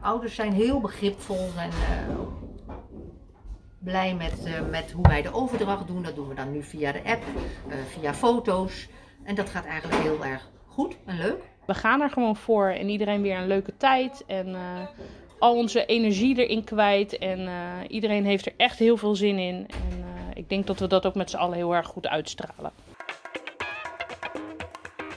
ouders 0.00 0.34
zijn 0.34 0.52
heel 0.52 0.80
begripvol 0.80 1.48
en 1.56 1.70
blij 3.78 4.14
met, 4.14 4.48
met 4.70 4.92
hoe 4.92 5.08
wij 5.08 5.22
de 5.22 5.32
overdracht 5.32 5.86
doen. 5.86 6.02
Dat 6.02 6.14
doen 6.14 6.28
we 6.28 6.34
dan 6.34 6.52
nu 6.52 6.62
via 6.62 6.92
de 6.92 7.02
app, 7.04 7.22
via 7.86 8.14
foto's. 8.14 8.88
En 9.24 9.34
dat 9.34 9.50
gaat 9.50 9.64
eigenlijk 9.64 10.02
heel 10.02 10.24
erg 10.24 10.48
goed 10.66 10.96
en 11.06 11.16
leuk. 11.16 11.42
we 11.66 11.74
gaan 11.74 12.00
er 12.00 12.10
gewoon 12.10 12.36
voor 12.36 12.68
en 12.68 12.88
iedereen 12.88 13.22
weer 13.22 13.38
een 13.38 13.46
leuke 13.46 13.76
tijd. 13.76 14.24
En 14.26 14.56
al 15.40 15.56
onze 15.56 15.86
energie 15.86 16.36
erin 16.36 16.64
kwijt. 16.64 17.18
En 17.18 17.46
eh, 17.46 17.54
iedereen 17.88 18.24
heeft 18.24 18.46
er 18.46 18.52
echt 18.56 18.78
heel 18.78 18.96
veel 18.96 19.14
zin 19.14 19.38
in. 19.38 19.54
En 19.54 20.04
eh, 20.04 20.30
ik 20.34 20.48
denk 20.48 20.66
dat 20.66 20.78
we 20.78 20.86
dat 20.86 21.06
ook 21.06 21.14
met 21.14 21.30
z'n 21.30 21.36
allen 21.36 21.56
heel 21.56 21.74
erg 21.74 21.86
goed 21.86 22.06
uitstralen. 22.06 22.72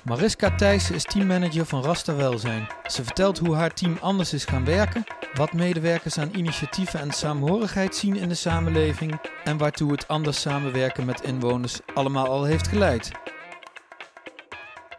Mariska 0.04 0.56
Thijssen 0.56 0.96
is 0.96 1.04
teammanager 1.04 1.66
van 1.66 1.84
Rasta 1.84 2.16
Welzijn. 2.16 2.68
Ze 2.88 3.04
vertelt 3.04 3.38
hoe 3.38 3.56
haar 3.56 3.74
team 3.74 3.98
anders 4.02 4.34
is 4.34 4.46
gaan 4.46 4.66
werken, 4.66 5.04
wat 5.34 5.54
medewerkers 5.54 6.18
aan 6.18 6.32
initiatieven 6.36 7.00
en 7.00 7.12
saamhorigheid 7.12 7.96
zien 7.96 8.16
in 8.16 8.28
de 8.28 8.36
samenleving 8.36 9.20
en 9.44 9.58
waartoe 9.58 9.92
het 9.92 10.08
anders 10.08 10.42
samenwerken 10.42 11.06
met 11.06 11.22
inwoners 11.22 11.80
allemaal 11.94 12.28
al 12.28 12.44
heeft 12.44 12.68
geleid. 12.68 13.12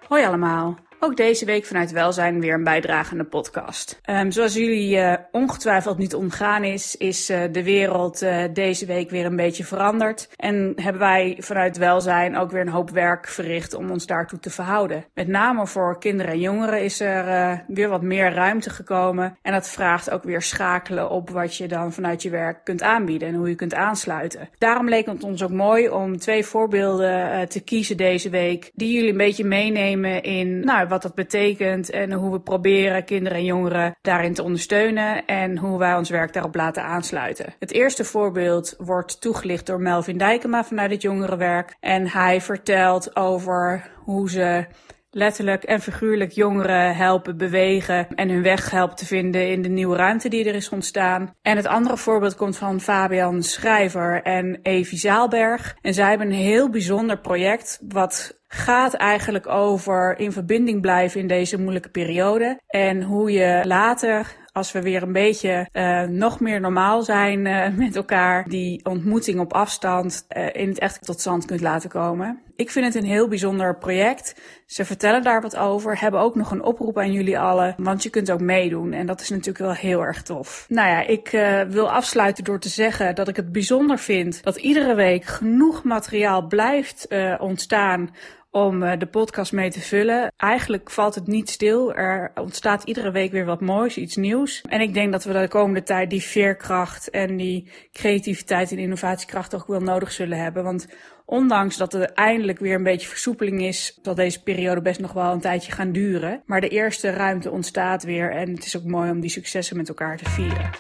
Hoi 0.09 0.25
allemaal. 0.27 0.84
Ook 1.05 1.17
deze 1.17 1.45
week 1.45 1.65
vanuit 1.65 1.93
Welzijn 1.93 2.41
weer 2.41 2.55
een 2.55 2.65
bijdragende 2.65 3.25
podcast. 3.25 4.01
Um, 4.11 4.31
zoals 4.31 4.55
jullie 4.55 4.97
uh, 4.97 5.15
ongetwijfeld 5.31 5.99
niet 5.99 6.15
ontgaan 6.15 6.65
is, 6.65 6.97
is 6.97 7.31
uh, 7.31 7.43
de 7.53 7.63
wereld 7.63 8.23
uh, 8.23 8.45
deze 8.53 8.87
week 8.87 9.11
weer 9.11 9.25
een 9.25 9.37
beetje 9.37 9.65
veranderd. 9.65 10.29
En 10.37 10.73
hebben 10.77 11.01
wij 11.01 11.37
vanuit 11.39 11.77
Welzijn 11.77 12.37
ook 12.37 12.51
weer 12.51 12.61
een 12.61 12.69
hoop 12.69 12.91
werk 12.91 13.29
verricht 13.29 13.75
om 13.75 13.91
ons 13.91 14.07
daartoe 14.07 14.39
te 14.39 14.51
verhouden. 14.51 15.05
Met 15.15 15.29
name 15.29 15.67
voor 15.67 15.99
kinderen 15.99 16.33
en 16.33 16.41
jongeren 16.41 16.83
is 16.83 17.01
er 17.01 17.65
weer 17.67 17.89
wat 17.89 18.03
meer 18.03 18.33
ruimte 18.33 18.71
gekomen. 18.71 19.39
En 19.43 19.53
dat 19.53 19.69
vraagt 19.69 20.11
ook 20.11 20.23
weer 20.23 20.43
schakelen 20.43 21.11
op 21.11 21.31
wat 21.31 21.57
je 21.57 21.69
dan 21.69 21.93
vanuit 21.93 22.23
je 22.23 22.31
werk 22.31 22.65
kunt 22.65 22.83
aanbieden 22.83 23.29
en 23.29 23.35
hoe 23.35 23.49
je 23.49 23.55
kunt 23.55 23.75
aansluiten. 23.75 24.49
Daarom 24.59 24.89
leek 24.89 25.07
het 25.07 25.25
ons 25.25 25.43
ook 25.43 25.51
mooi 25.51 25.89
om 25.89 26.19
twee 26.19 26.45
voorbeelden 26.45 27.49
te 27.49 27.61
kiezen 27.61 27.97
deze 27.97 28.31
week, 28.31 28.71
die 28.75 28.93
jullie 28.93 29.11
een 29.11 29.17
beetje 29.17 29.45
meenemen 29.45 30.23
in 30.23 30.61
nou, 30.61 30.89
wat 30.95 31.03
dat 31.03 31.15
betekent 31.15 31.91
en 31.91 32.13
hoe 32.13 32.33
we 32.33 32.41
proberen 32.41 33.05
kinderen 33.05 33.39
en 33.39 33.45
jongeren 33.45 33.97
daarin 34.01 34.35
te 34.35 34.43
ondersteunen 34.43 35.27
en 35.27 35.59
hoe 35.59 35.79
wij 35.79 35.95
ons 35.95 36.11
werk 36.11 36.33
daarop 36.33 36.55
laten 36.55 36.83
aansluiten. 36.83 37.55
Het 37.59 37.73
eerste 37.73 38.05
voorbeeld 38.05 38.75
wordt 38.79 39.21
toegelicht 39.21 39.67
door 39.67 39.81
Melvin 39.81 40.19
Dijkema 40.19 40.65
vanuit 40.65 40.91
het 40.91 41.03
jongerenwerk 41.03 41.77
en 41.81 42.09
hij 42.09 42.41
vertelt 42.41 43.17
over 43.17 43.91
hoe 44.05 44.31
ze 44.31 44.67
letterlijk 45.15 45.63
en 45.63 45.81
figuurlijk 45.81 46.33
jongeren 46.33 46.97
helpen 46.97 47.37
bewegen 47.37 48.09
en 48.15 48.29
hun 48.29 48.43
weg 48.43 48.71
helpen 48.71 48.97
te 48.97 49.07
vinden 49.07 49.51
in 49.51 49.63
de 49.63 49.69
nieuwe 49.69 49.97
ruimte 49.97 50.29
die 50.29 50.45
er 50.45 50.55
is 50.55 50.69
ontstaan. 50.69 51.35
En 51.43 51.57
het 51.57 51.67
andere 51.67 51.97
voorbeeld 51.97 52.37
komt 52.37 52.57
van 52.57 52.81
Fabian 52.81 53.43
Schrijver 53.43 54.23
en 54.23 54.59
Evi 54.63 54.97
Zaalberg. 54.97 55.77
En 55.81 55.95
zij 55.95 56.09
hebben 56.09 56.27
een 56.27 56.33
heel 56.33 56.71
bijzonder 56.71 57.19
project 57.19 57.81
wat 57.89 58.43
gaat 58.49 58.95
eigenlijk 58.95 59.49
over 59.49 60.19
in 60.19 60.33
verbinding 60.33 60.81
blijven 60.81 61.21
in 61.21 61.27
deze 61.27 61.61
moeilijke 61.61 61.91
periode. 61.91 62.61
En 62.67 63.03
hoe 63.03 63.33
je 63.33 63.61
later 63.65 64.43
als 64.55 64.73
we 64.73 64.83
weer 64.83 65.03
een 65.03 65.13
beetje 65.13 65.69
uh, 65.73 66.03
nog 66.03 66.41
meer 66.41 66.61
normaal 66.61 67.03
zijn 67.03 67.47
uh, 67.47 67.69
met 67.77 67.97
elkaar, 67.97 68.49
die 68.49 68.85
ontmoeting 68.85 69.41
op 69.41 69.53
afstand 69.53 70.27
uh, 70.37 70.47
in 70.53 70.69
het 70.69 70.79
echt 70.79 71.05
tot 71.05 71.21
stand 71.21 71.45
kunt 71.45 71.61
laten 71.61 71.91
komen. 71.91 72.43
Ik 72.57 72.71
vind 72.71 72.85
het 72.85 72.95
een 72.95 73.09
heel 73.09 73.29
bijzonder 73.29 73.79
project. 73.79 74.41
Ze 74.67 74.85
vertellen 74.85 75.23
daar 75.23 75.41
wat 75.41 75.57
over, 75.57 76.01
hebben 76.01 76.21
ook 76.21 76.35
nog 76.35 76.51
een 76.51 76.63
oproep 76.63 76.99
aan 76.99 77.13
jullie 77.13 77.39
allen, 77.39 77.75
want 77.79 78.03
je 78.03 78.11
kunt 78.11 78.31
ook 78.31 78.41
meedoen 78.41 78.93
en 78.93 79.07
dat 79.07 79.21
is 79.21 79.31
natuurlijk 79.31 79.59
wel 79.59 79.73
heel 79.73 80.01
erg 80.01 80.23
tof. 80.23 80.67
Nou 80.69 80.89
ja, 80.89 81.07
ik 81.07 81.31
wil 81.69 81.91
afsluiten 81.91 82.45
door 82.45 82.61
te 82.61 82.69
zeggen 82.69 83.15
dat 83.15 83.29
ik 83.29 83.37
het 83.37 83.53
bijzonder 83.53 83.99
vind 83.99 84.43
dat 84.43 84.57
iedere 84.57 84.95
week 84.95 85.25
genoeg 85.25 85.85
materiaal 85.85 86.47
blijft 86.47 87.09
ontstaan 87.39 88.11
om 88.55 88.83
uh, 88.83 88.93
de 88.99 89.07
podcast 89.07 89.53
mee 89.53 89.71
te 89.71 89.81
vullen. 89.81 90.33
Eigenlijk 90.37 90.91
valt 90.91 91.15
het 91.15 91.27
niet 91.27 91.51
stil. 91.51 91.95
Er 91.95 92.33
ontstaat 92.35 92.83
iedere 92.83 93.11
week 93.11 93.33
weer 93.33 93.45
wat 93.45 93.61
moois, 93.61 93.97
iets 93.97 94.17
nieuws. 94.17 94.63
En 94.69 94.81
ik 94.81 94.95
denk 94.95 95.13
dat 95.13 95.25
we 95.25 95.33
de 95.33 95.49
komende 95.49 95.83
tijd 95.83 96.11
die 96.11 96.23
veerkracht 96.23 97.11
en 97.11 97.37
die 97.37 97.71
creativiteit 97.93 98.71
en 98.71 98.79
innovatiekracht 98.79 99.55
ook 99.55 99.67
wel 99.67 99.81
nodig 99.81 100.13
zullen 100.13 100.39
hebben. 100.39 100.65
Want 100.65 100.87
ondanks 101.25 101.77
dat 101.77 101.95
er 101.95 102.13
eindelijk 102.13 102.59
weer 102.59 102.75
een 102.75 102.83
beetje 102.83 103.09
versoepeling 103.09 103.63
is, 103.63 103.99
zal 104.03 104.15
deze 104.15 104.43
periode 104.43 104.83
best 104.83 105.01
nog 105.01 105.13
wel 105.13 105.33
een 105.33 105.41
tijdje 105.41 105.73
gaan 105.73 105.93
duren. 105.93 106.43
Maar 106.47 106.61
de 106.61 106.69
eerste 106.69 107.11
ruimte 107.11 107.51
ontstaat 107.51 108.03
weer 108.03 108.31
en 108.31 108.51
het 108.51 108.65
is 108.65 108.77
ook 108.77 108.85
mooi 108.85 109.11
om 109.11 109.21
die 109.21 109.31
successen 109.31 109.77
met 109.77 109.89
elkaar 109.89 110.17
te 110.17 110.31
vieren. 110.31 110.71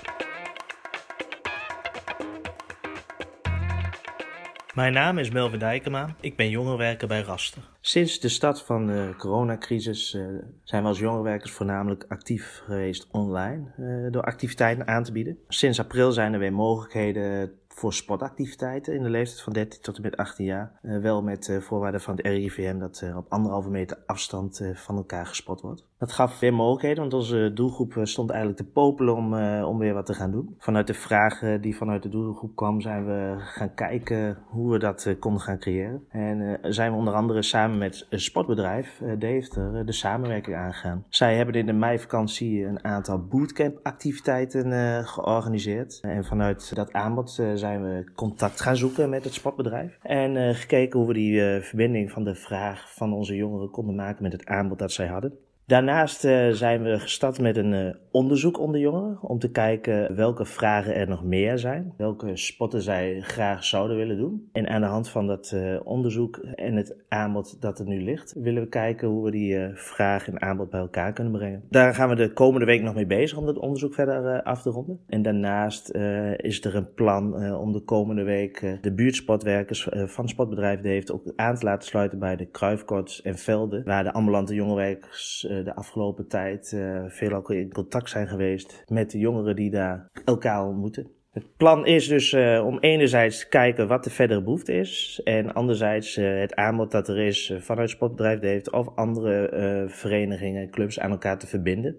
Mijn 4.75 4.93
naam 4.93 5.19
is 5.19 5.31
Melvin 5.31 5.59
Dijkema. 5.59 6.17
Ik 6.21 6.37
ben 6.37 6.51
jongerenwerker 6.51 7.09
bij 7.09 7.21
Raster. 7.21 7.63
Sinds 7.81 8.21
de 8.21 8.29
start 8.29 8.63
van 8.63 8.87
de 8.87 9.15
coronacrisis 9.19 10.15
uh, 10.15 10.27
zijn 10.65 10.83
we 10.83 10.89
als 10.89 10.99
jongerenwerkers 10.99 11.53
voornamelijk 11.53 12.05
actief 12.09 12.63
geweest 12.65 13.07
online 13.11 13.73
uh, 13.79 14.13
door 14.13 14.23
activiteiten 14.23 14.87
aan 14.87 15.03
te 15.03 15.13
bieden. 15.13 15.39
Sinds 15.49 15.81
april 15.81 16.13
zijn 16.13 16.33
er 16.33 16.39
weer 16.39 16.53
mogelijkheden 16.53 17.53
voor 17.75 17.93
sportactiviteiten 17.93 18.95
in 18.95 19.03
de 19.03 19.09
leeftijd 19.09 19.41
van 19.41 19.53
13 19.53 19.81
tot 19.81 19.97
en 19.97 20.03
met 20.03 20.17
18 20.17 20.45
jaar. 20.45 20.79
Uh, 20.83 20.99
wel 20.99 21.23
met 21.23 21.49
uh, 21.49 21.61
voorwaarden 21.61 22.01
van 22.01 22.17
het 22.17 22.27
RIVM 22.27 22.79
dat 22.79 23.01
uh, 23.05 23.17
op 23.17 23.27
anderhalve 23.29 23.71
meter 23.71 23.99
afstand 24.07 24.61
van 24.75 24.97
elkaar 24.97 25.27
gespot 25.27 25.61
wordt. 25.61 25.87
Dat 26.05 26.13
gaf 26.13 26.41
weer 26.41 26.55
mogelijkheden, 26.55 27.01
want 27.01 27.15
onze 27.15 27.51
doelgroep 27.55 27.99
stond 28.03 28.31
eigenlijk 28.31 28.61
te 28.61 28.73
popelen 28.73 29.15
om, 29.15 29.35
om 29.65 29.79
weer 29.79 29.95
wat 29.95 30.07
te 30.07 30.15
gaan 30.15 30.31
doen. 30.31 30.55
Vanuit 30.59 30.87
de 30.87 30.95
vragen 30.95 31.61
die 31.61 31.77
vanuit 31.77 32.03
de 32.03 32.09
doelgroep 32.09 32.57
kwam 32.57 32.81
zijn 32.81 33.07
we 33.07 33.35
gaan 33.39 33.75
kijken 33.75 34.39
hoe 34.49 34.73
we 34.73 34.79
dat 34.79 35.17
konden 35.19 35.41
gaan 35.41 35.59
creëren. 35.59 36.05
En 36.09 36.59
zijn 36.63 36.93
we 36.93 36.99
onder 36.99 37.15
andere 37.15 37.43
samen 37.43 37.79
met 37.79 38.07
een 38.11 38.21
sportbedrijf, 38.21 39.03
Deventer, 39.19 39.87
de 39.87 39.93
samenwerking 39.93 40.57
aangegaan. 40.57 41.05
Zij 41.09 41.37
hebben 41.37 41.55
in 41.55 41.67
de 41.67 41.73
meivakantie 41.73 42.65
een 42.65 42.85
aantal 42.85 43.27
bootcamp 43.27 43.79
activiteiten 43.83 44.73
georganiseerd. 45.07 45.99
En 46.03 46.25
vanuit 46.25 46.75
dat 46.75 46.93
aanbod 46.93 47.31
zijn 47.55 47.83
we 47.83 48.13
contact 48.15 48.61
gaan 48.61 48.77
zoeken 48.77 49.11
met 49.11 49.25
het 49.25 49.35
sportbedrijf. 49.35 49.99
En 50.03 50.55
gekeken 50.55 50.99
hoe 50.99 51.09
we 51.09 51.15
die 51.15 51.61
verbinding 51.61 52.11
van 52.11 52.25
de 52.25 52.35
vraag 52.35 52.95
van 52.95 53.13
onze 53.13 53.37
jongeren 53.37 53.71
konden 53.71 53.95
maken 53.95 54.23
met 54.23 54.33
het 54.33 54.47
aanbod 54.47 54.79
dat 54.79 54.93
zij 54.93 55.07
hadden. 55.07 55.39
Daarnaast 55.67 56.25
uh, 56.25 56.51
zijn 56.51 56.83
we 56.83 56.99
gestart 56.99 57.41
met 57.41 57.57
een 57.57 57.73
uh, 57.73 57.95
onderzoek 58.11 58.59
onder 58.59 58.81
jongeren 58.81 59.23
om 59.23 59.39
te 59.39 59.51
kijken 59.51 60.17
welke 60.17 60.45
vragen 60.45 60.95
er 60.95 61.09
nog 61.09 61.25
meer 61.25 61.59
zijn, 61.59 61.95
welke 61.97 62.37
sporten 62.37 62.83
zij 62.83 63.21
graag 63.21 63.65
zouden 63.65 63.97
willen 63.97 64.17
doen. 64.17 64.49
En 64.53 64.69
aan 64.69 64.81
de 64.81 64.87
hand 64.87 65.09
van 65.09 65.27
dat 65.27 65.53
uh, 65.55 65.81
onderzoek 65.85 66.37
en 66.37 66.77
het 66.77 66.97
aanbod 67.09 67.61
dat 67.61 67.79
er 67.79 67.87
nu 67.87 68.03
ligt, 68.03 68.35
willen 68.39 68.63
we 68.63 68.69
kijken 68.69 69.09
hoe 69.09 69.25
we 69.25 69.31
die 69.31 69.59
vraag 69.75 70.29
en 70.29 70.43
aanbod 70.43 70.71
bij 70.71 70.81
elkaar 70.81 71.13
kunnen 71.13 71.33
brengen. 71.33 71.63
Daar 71.71 71.95
gaan 71.95 72.09
we 72.09 72.15
de 72.15 72.33
komende 72.33 72.67
week 72.67 72.83
nog 72.83 72.95
mee 72.95 73.07
bezig 73.07 73.39
om 73.39 73.47
dat 73.47 73.59
onderzoek 73.59 73.95
verder 73.95 74.43
af 74.43 74.63
te 74.63 74.71
ronden. 74.71 75.01
En 75.07 75.23
daarnaast 75.23 75.95
is 76.37 76.65
er 76.65 76.77
een 76.77 76.95
plan 76.95 77.55
om 77.57 77.73
de 77.73 77.81
komende 77.81 78.23
week 78.23 78.79
de 78.81 78.93
buurtsportwerkers 78.93 79.89
van 79.91 80.29
Sportbedrijf 80.29 80.81
heeft 80.83 81.13
ook 81.13 81.33
aan 81.37 81.55
te 81.55 81.65
laten 81.65 81.89
sluiten 81.89 82.19
bij 82.19 82.37
de 82.37 82.47
Kruifkorts 82.47 83.23
en 83.23 83.39
Velden, 83.39 83.85
waar 83.85 84.05
de 84.05 84.13
ambulante 84.13 84.55
jongerenwerkers 84.55 85.53
eh, 85.54 85.54
de 85.63 85.75
afgelopen 85.75 86.29
tijd 86.29 86.73
uh, 86.75 87.05
veel 87.07 87.33
ook 87.33 87.51
in 87.51 87.73
contact 87.73 88.11
zijn 88.11 88.29
geweest 88.29 88.85
met 88.89 89.11
de 89.11 89.19
jongeren 89.19 89.57
die 89.57 89.71
daar 89.71 90.11
elkaar 90.25 90.67
ontmoeten. 90.67 91.11
Het 91.31 91.57
plan 91.57 91.87
is 91.87 92.09
dus 92.09 92.33
uh, 92.33 92.67
om 92.67 92.79
enerzijds 92.79 93.39
te 93.39 93.49
kijken 93.49 93.89
wat 93.89 94.05
de 94.05 94.11
verdere 94.11 94.43
behoefte 94.43 94.73
is. 94.73 95.21
En 95.25 95.55
anderzijds 95.55 96.15
het 96.17 96.55
aanbod 96.55 96.91
dat 96.91 97.09
er 97.09 97.19
is 97.19 97.55
vanuit 97.59 97.91
Sportbedrijf 97.91 98.41
heeft 98.41 98.73
of 98.73 98.97
andere 98.97 99.85
verenigingen, 99.89 100.71
clubs 100.71 101.01
aan 101.01 101.11
elkaar 101.11 101.39
te 101.39 101.47
verbinden. 101.47 101.97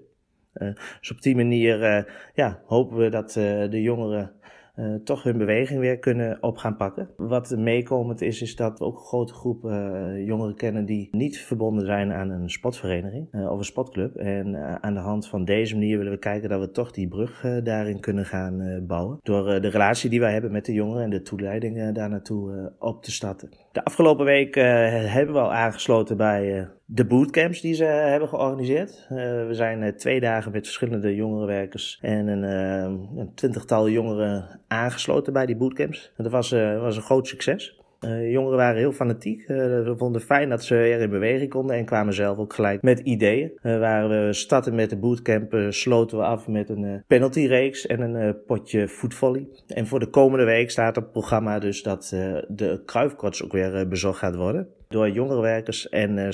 dus 1.00 1.12
op 1.12 1.22
die 1.22 1.36
manier 1.36 2.08
ja, 2.34 2.62
hopen 2.66 2.98
we 2.98 3.10
dat 3.10 3.32
de 3.70 3.82
jongeren 3.82 4.32
uh, 4.76 4.96
toch 5.04 5.24
hun 5.24 5.38
beweging 5.38 5.80
weer 5.80 6.00
kunnen 6.00 6.38
op 6.42 6.58
gaan 6.58 6.78
pakken. 6.78 7.10
Wat 7.18 7.56
meekomend 7.58 8.22
is, 8.22 8.42
is 8.42 8.56
dat 8.56 8.80
we 8.80 8.86
ook 8.86 8.96
een 8.96 9.06
grote 9.06 9.34
groep 9.34 9.66
uh, 9.66 10.26
jongeren 10.26 10.56
kennen 10.56 10.86
die 10.86 11.08
niet 11.12 11.38
verbonden 11.38 11.86
zijn 11.86 12.12
aan 12.12 12.30
een 12.30 12.50
sportvereniging 12.50 13.28
uh, 13.32 13.52
of 13.52 13.58
een 13.58 13.66
sportclub. 13.66 14.16
En 14.16 14.56
aan 14.82 14.94
de 14.94 15.00
hand 15.00 15.28
van 15.28 15.46
deze 15.46 15.74
manier 15.74 15.98
willen 15.98 16.12
we 16.12 16.20
kijken 16.20 16.50
dat 16.50 16.60
we 16.60 16.72
toch 16.72 16.92
die 16.92 17.08
brug 17.08 17.46
daarin 17.64 18.00
kunnen 18.00 18.26
gaan 18.26 18.84
bouwen. 18.88 19.20
Door 19.24 19.62
de 19.62 19.68
relatie 19.68 20.10
die 20.10 20.20
wij 20.20 20.34
hebben 20.34 20.52
met 20.52 20.66
de 20.66 20.74
jongeren 20.74 21.04
en 21.04 21.10
de 21.10 21.22
toeleiding 21.22 21.94
daar 21.94 22.10
naartoe 22.10 22.74
op 22.80 23.04
te 23.04 23.12
starten. 23.12 23.50
De 23.72 23.86
afgelopen 23.86 24.26
week 24.26 24.56
hebben 24.56 25.36
we 25.36 25.42
al 25.42 25.54
aangesloten 25.54 26.18
bij 26.18 26.68
de 26.86 27.06
bootcamps 27.06 27.62
die 27.62 27.74
ze 27.74 27.84
hebben 27.84 28.30
georganiseerd. 28.30 29.08
Uh, 29.12 29.18
we 29.48 29.54
zijn 29.54 29.82
uh, 29.82 29.90
twee 29.90 30.20
dagen 30.20 30.52
met 30.52 30.66
verschillende 30.66 31.16
jongerenwerkers 31.16 32.00
en 32.02 32.28
een, 32.28 32.44
uh, 32.44 33.20
een 33.20 33.32
twintigtal 33.36 33.90
jongeren 33.90 34.62
aangesloten 34.68 35.34
bij 35.34 35.46
die 35.46 35.56
bootcamps. 35.56 36.12
Dat 36.18 36.32
was, 36.32 36.52
was 36.80 36.96
een 36.96 37.02
groot 37.02 37.28
succes. 37.28 37.80
Uh, 38.06 38.32
jongeren 38.32 38.58
waren 38.58 38.78
heel 38.78 38.92
fanatiek. 38.92 39.42
Uh, 39.42 39.48
we 39.58 39.94
vonden 39.98 40.18
het 40.22 40.30
fijn 40.30 40.50
dat 40.50 40.64
ze 40.64 40.76
er 40.76 41.02
in 41.02 41.10
beweging 41.10 41.50
konden 41.50 41.76
en 41.76 41.86
kwamen 41.86 42.14
zelf 42.14 42.38
ook 42.38 42.54
gelijk 42.54 42.82
met 42.82 43.00
ideeën. 43.00 43.52
Uh, 43.64 43.80
waar 43.80 44.10
we 44.10 44.34
starten 44.34 44.76
met 44.76 44.90
de 44.90 44.98
bootcamp, 44.98 45.56
sloten 45.70 46.18
we 46.18 46.24
af 46.24 46.48
met 46.48 46.70
een 46.70 47.04
penaltyreeks 47.08 47.86
en 47.86 48.02
een 48.02 48.36
potje 48.46 48.88
voetvolley. 48.88 49.48
En 49.68 49.88
voor 49.88 50.00
de 50.00 50.10
komende 50.10 50.46
week 50.46 50.72
staat 50.72 50.98
op 50.98 51.04
het 51.04 51.12
programma 51.12 51.60
dus 51.60 51.84
dat 51.84 52.08
de 52.48 52.82
kruifkorts 52.86 53.44
ook 53.44 53.52
weer 53.52 53.88
bezocht 53.88 54.20
gaat 54.20 54.36
worden 54.36 54.68
door 54.88 55.10
jongerenwerkers 55.10 55.90
en 55.90 56.18
uh, 56.18 56.28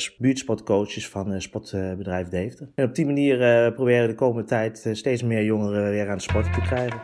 van 1.10 1.34
uh, 1.34 1.40
sportbedrijf 1.40 2.28
Deventer. 2.28 2.70
En 2.76 2.86
op 2.86 2.96
die 2.96 3.06
manier 3.06 3.66
uh, 3.66 3.74
proberen 3.74 4.02
we 4.02 4.08
de 4.08 4.16
komende 4.16 4.48
tijd 4.48 4.90
steeds 4.92 5.24
meer 5.24 5.44
jongeren 5.44 5.90
weer 5.90 6.06
aan 6.06 6.14
het 6.14 6.22
sporten 6.22 6.52
te 6.52 6.62
krijgen. 6.62 7.00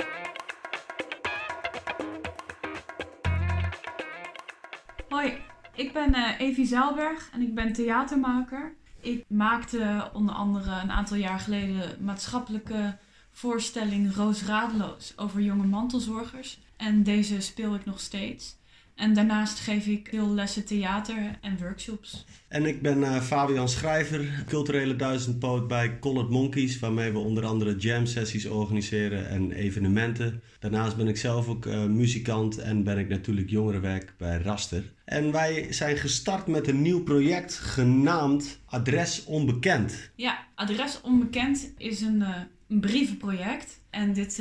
Ik 5.77 5.93
ben 5.93 6.15
uh, 6.15 6.39
Evie 6.39 6.65
Zaalberg 6.65 7.29
en 7.33 7.41
ik 7.41 7.55
ben 7.55 7.73
theatermaker. 7.73 8.75
Ik 9.01 9.25
maakte 9.27 10.09
onder 10.13 10.35
andere 10.35 10.81
een 10.81 10.91
aantal 10.91 11.17
jaar 11.17 11.39
geleden 11.39 12.05
maatschappelijke 12.05 12.97
voorstelling 13.31 14.15
Roos 14.15 14.43
Radeloos 14.43 15.13
over 15.17 15.41
jonge 15.41 15.65
mantelzorgers. 15.65 16.59
En 16.77 17.03
deze 17.03 17.41
speel 17.41 17.75
ik 17.75 17.85
nog 17.85 17.99
steeds. 17.99 18.57
En 18.97 19.13
daarnaast 19.13 19.59
geef 19.59 19.85
ik 19.85 20.07
veel 20.11 20.29
lessen 20.29 20.65
theater 20.65 21.37
en 21.41 21.57
workshops. 21.57 22.25
En 22.47 22.65
ik 22.65 22.81
ben 22.81 22.97
uh, 22.97 23.21
Fabian 23.21 23.69
Schrijver, 23.69 24.43
culturele 24.47 24.95
duizendpoot 24.95 25.67
bij 25.67 25.99
Colored 25.99 26.29
Monkeys, 26.29 26.79
waarmee 26.79 27.11
we 27.11 27.17
onder 27.17 27.45
andere 27.45 27.75
jam 27.75 28.05
sessies 28.05 28.45
organiseren 28.45 29.29
en 29.29 29.51
evenementen. 29.51 30.41
Daarnaast 30.59 30.97
ben 30.97 31.07
ik 31.07 31.17
zelf 31.17 31.47
ook 31.47 31.65
uh, 31.65 31.83
muzikant 31.83 32.57
en 32.57 32.83
ben 32.83 32.97
ik 32.97 33.09
natuurlijk 33.09 33.49
jongerenwerk 33.49 34.13
bij 34.17 34.37
Raster. 34.37 34.83
En 35.05 35.31
wij 35.31 35.67
zijn 35.69 35.97
gestart 35.97 36.47
met 36.47 36.67
een 36.67 36.81
nieuw 36.81 37.03
project 37.03 37.53
genaamd 37.53 38.59
Adres 38.65 39.23
Onbekend. 39.23 40.11
Ja, 40.15 40.47
Adres 40.55 41.01
Onbekend 41.01 41.73
is 41.77 42.01
een, 42.01 42.19
uh, 42.19 42.35
een 42.67 42.79
brievenproject. 42.79 43.79
En 43.89 44.13
dit 44.13 44.39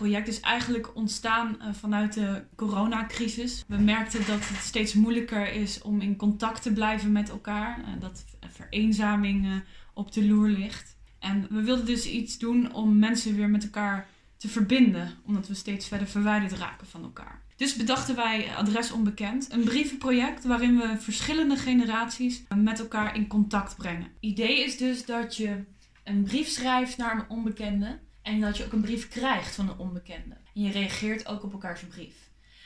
project 0.00 0.28
is 0.28 0.40
eigenlijk 0.40 0.96
ontstaan 0.96 1.56
uh, 1.58 1.68
vanuit 1.72 2.14
de 2.14 2.42
coronacrisis. 2.56 3.64
We 3.66 3.76
merkten 3.76 4.26
dat 4.26 4.48
het 4.48 4.62
steeds 4.62 4.94
moeilijker 4.94 5.52
is 5.52 5.82
om 5.82 6.00
in 6.00 6.16
contact 6.16 6.62
te 6.62 6.72
blijven 6.72 7.12
met 7.12 7.28
elkaar. 7.28 7.78
Uh, 7.78 8.00
dat 8.00 8.24
vereenzaming 8.48 9.44
uh, 9.44 9.52
op 9.94 10.12
de 10.12 10.24
loer 10.24 10.48
ligt. 10.48 10.96
En 11.18 11.46
we 11.50 11.62
wilden 11.62 11.86
dus 11.86 12.06
iets 12.06 12.38
doen 12.38 12.72
om 12.72 12.98
mensen 12.98 13.36
weer 13.36 13.48
met 13.48 13.64
elkaar 13.64 14.06
te 14.36 14.48
verbinden, 14.48 15.10
omdat 15.26 15.48
we 15.48 15.54
steeds 15.54 15.88
verder 15.88 16.06
verwijderd 16.06 16.52
raken 16.52 16.86
van 16.86 17.02
elkaar. 17.02 17.42
Dus 17.56 17.76
bedachten 17.76 18.16
wij 18.16 18.48
Adres 18.56 18.92
Onbekend, 18.92 19.52
een 19.52 19.64
brievenproject 19.64 20.44
waarin 20.44 20.76
we 20.76 20.96
verschillende 20.98 21.56
generaties 21.56 22.42
met 22.54 22.78
elkaar 22.78 23.16
in 23.16 23.26
contact 23.26 23.76
brengen. 23.76 24.08
Idee 24.20 24.64
is 24.64 24.76
dus 24.76 25.04
dat 25.04 25.36
je 25.36 25.64
een 26.04 26.22
brief 26.22 26.48
schrijft 26.48 26.96
naar 26.96 27.14
een 27.14 27.28
onbekende 27.28 27.98
en 28.34 28.40
dat 28.40 28.56
je 28.56 28.64
ook 28.64 28.72
een 28.72 28.80
brief 28.80 29.08
krijgt 29.08 29.54
van 29.54 29.68
een 29.68 29.78
onbekende. 29.78 30.36
En 30.54 30.62
je 30.62 30.70
reageert 30.70 31.26
ook 31.26 31.42
op 31.42 31.52
elkaars 31.52 31.80
brief. 31.80 32.14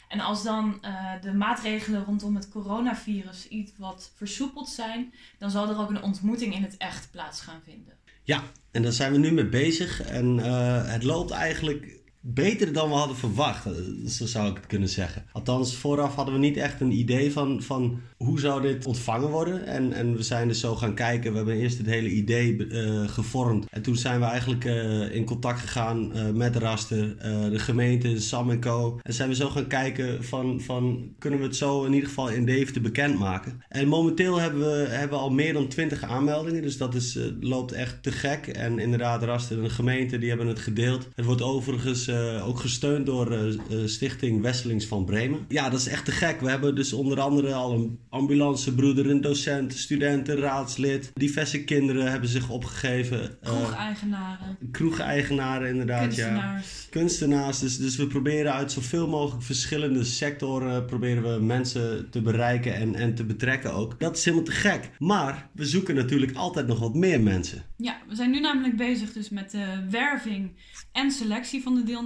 En 0.09 0.21
als 0.21 0.43
dan 0.43 0.79
uh, 0.83 1.13
de 1.21 1.33
maatregelen 1.33 2.05
rondom 2.05 2.35
het 2.35 2.49
coronavirus 2.49 3.49
iets 3.49 3.73
wat 3.79 4.13
versoepeld 4.17 4.69
zijn, 4.69 5.15
dan 5.39 5.51
zal 5.51 5.69
er 5.69 5.79
ook 5.79 5.91
een 5.91 6.03
ontmoeting 6.03 6.55
in 6.55 6.63
het 6.63 6.77
echt 6.77 7.11
plaats 7.11 7.41
gaan 7.41 7.61
vinden. 7.65 7.95
Ja, 8.23 8.43
en 8.71 8.83
daar 8.83 8.93
zijn 8.93 9.13
we 9.13 9.19
nu 9.19 9.33
mee 9.33 9.49
bezig. 9.49 10.01
En 10.01 10.39
uh, 10.39 10.87
het 10.87 11.03
loopt 11.03 11.31
eigenlijk 11.31 12.03
beter 12.27 12.73
dan 12.73 12.89
we 12.89 12.95
hadden 12.95 13.17
verwacht, 13.17 13.69
zo 14.07 14.27
zou 14.27 14.51
ik 14.51 14.57
het 14.57 14.67
kunnen 14.67 14.89
zeggen. 14.89 15.25
Althans, 15.33 15.77
vooraf 15.77 16.15
hadden 16.15 16.35
we 16.35 16.41
niet 16.41 16.57
echt 16.57 16.81
een 16.81 16.93
idee 16.93 17.33
van, 17.33 17.63
van 17.63 18.01
hoe 18.17 18.41
zou 18.41 18.63
dit 18.63 18.87
ontvangen 18.87 19.29
worden. 19.29 19.67
En, 19.67 19.93
en 19.93 20.17
we 20.17 20.23
zijn 20.23 20.49
dus 20.49 20.61
zo 20.61 20.75
gaan 20.75 20.95
kijken. 20.95 21.31
We 21.31 21.37
hebben 21.37 21.57
eerst 21.57 21.79
het 21.79 21.87
hele 21.87 22.09
idee 22.09 22.57
uh, 22.57 23.09
gevormd. 23.09 23.67
En 23.71 23.83
toen 23.83 23.97
zijn 23.97 24.21
we 24.21 24.27
eigenlijk 24.27 24.65
uh, 24.65 25.15
in 25.15 25.25
contact 25.25 25.61
gegaan 25.61 26.17
uh, 26.17 26.31
met 26.31 26.57
Raster, 26.57 27.17
de 27.51 27.59
gemeente, 27.59 28.21
Sam 28.21 28.61
Co. 28.61 28.99
En 29.03 29.13
zijn 29.13 29.29
we 29.29 29.35
zo 29.35 29.49
gaan 29.49 29.67
kijken 29.67 30.25
van, 30.25 30.61
van 30.61 31.15
kunnen 31.19 31.39
we 31.39 31.45
het 31.45 31.57
zo 31.57 31.85
in 31.85 31.93
ieder 31.93 32.09
geval 32.09 32.29
in 32.29 32.45
Deventer 32.45 32.83
bekendmaken. 32.83 33.63
En 33.69 33.89
momenteel 33.89 34.41
hebben 34.41 34.61
we, 34.61 34.89
hebben 34.89 35.19
al 35.19 35.31
meer 35.31 35.53
dan 35.53 35.69
20 35.69 36.03
aanmeldingen. 36.03 36.63
Dus 36.63 36.77
dat 36.77 36.95
is, 36.95 37.19
loopt 37.41 37.73
echt 37.73 38.03
te 38.03 38.13
gek. 38.13 38.47
En 38.47 38.79
inderdaad, 38.79 39.23
Raster 39.23 39.57
en 39.57 39.63
de 39.63 39.71
gemeente 39.71 40.19
die 40.19 40.29
hebben 40.29 40.47
het 40.47 40.59
gedeeld. 40.59 41.09
Het 41.15 41.25
wordt 41.25 41.43
overigens 41.43 42.09
uh, 42.15 42.49
ook 42.49 42.61
gesteund 42.61 43.07
door 43.07 43.33
uh, 43.33 43.87
Stichting 43.87 44.43
Wesselings 44.43 44.87
van 44.87 45.05
Bremen. 45.05 45.45
Ja, 45.49 45.69
dat 45.71 45.81
is 45.81 45.87
echt 45.87 46.05
te 46.05 46.11
gek. 46.11 46.41
We 46.41 46.49
hebben 46.49 46.75
dus 46.75 46.93
onder 46.93 47.21
andere 47.21 47.53
al 47.55 47.73
een 47.73 47.99
ambulancebroeder, 48.09 49.11
een 49.11 49.21
docent, 49.21 49.75
studenten, 49.75 50.37
raadslid. 50.37 51.11
Diverse 51.15 51.65
kinderen 51.65 52.11
hebben 52.11 52.29
zich 52.29 52.51
opgegeven. 52.51 53.39
Kroegeigenaren. 53.43 54.59
Kroegeigenaren, 54.71 55.69
inderdaad, 55.69 56.03
Kunstenaars. 56.03 56.83
ja. 56.83 56.91
Kunstenaars. 56.91 57.59
Dus, 57.59 57.77
dus 57.79 57.97
we 57.97 58.07
proberen 58.07 58.53
uit 58.53 58.73
zoveel 58.73 59.09
mogelijk 59.09 59.45
verschillende 59.45 60.05
sectoren 60.05 60.85
proberen 60.87 61.23
we 61.23 61.45
mensen 61.45 62.11
te 62.11 62.21
bereiken 62.21 62.75
en, 62.75 62.95
en 62.95 63.15
te 63.15 63.25
betrekken 63.25 63.73
ook. 63.73 64.01
Dat 64.01 64.17
is 64.17 64.25
helemaal 64.25 64.45
te 64.45 64.53
gek. 64.53 64.91
Maar 64.99 65.49
we 65.53 65.65
zoeken 65.65 65.95
natuurlijk 65.95 66.37
altijd 66.37 66.67
nog 66.67 66.79
wat 66.79 66.95
meer 66.95 67.21
mensen. 67.21 67.63
Ja, 67.77 67.97
we 68.09 68.15
zijn 68.15 68.31
nu 68.31 68.41
namelijk 68.41 68.77
bezig 68.77 69.13
dus 69.13 69.29
met 69.29 69.51
de 69.51 69.87
werving 69.91 70.53
en 70.93 71.11
selectie 71.11 71.63
van 71.63 71.75
de 71.75 71.83
deelnemers. 71.83 72.04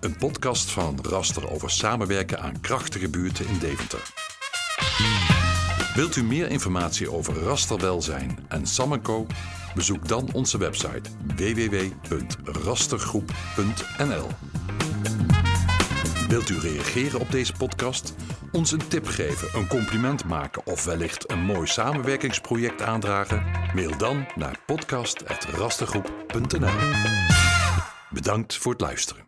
Een 0.00 0.16
podcast 0.16 0.70
van 0.70 0.98
Raster 1.02 1.50
over 1.50 1.70
samenwerken 1.70 2.40
aan 2.40 2.60
krachtige 2.60 3.08
buurten 3.08 3.46
in 3.48 3.58
Deventer. 3.58 4.02
Wilt 5.94 6.16
u 6.16 6.22
meer 6.22 6.50
informatie 6.50 7.12
over 7.12 7.34
rasterwelzijn 7.34 8.38
en 8.48 8.66
Samenco? 8.66 9.26
Bezoek 9.78 10.08
dan 10.08 10.28
onze 10.32 10.58
website 10.58 11.10
www.rastergroep.nl. 11.36 14.26
Wilt 16.28 16.48
u 16.48 16.58
reageren 16.58 17.20
op 17.20 17.30
deze 17.30 17.52
podcast? 17.52 18.14
Ons 18.52 18.72
een 18.72 18.88
tip 18.88 19.06
geven, 19.06 19.58
een 19.58 19.68
compliment 19.68 20.24
maken 20.24 20.66
of 20.66 20.84
wellicht 20.84 21.30
een 21.30 21.42
mooi 21.42 21.66
samenwerkingsproject 21.66 22.82
aandragen? 22.82 23.46
Mail 23.74 23.98
dan 23.98 24.26
naar 24.36 24.58
podcast.rastergroep.nl. 24.66 26.76
Bedankt 28.10 28.56
voor 28.56 28.72
het 28.72 28.80
luisteren. 28.80 29.27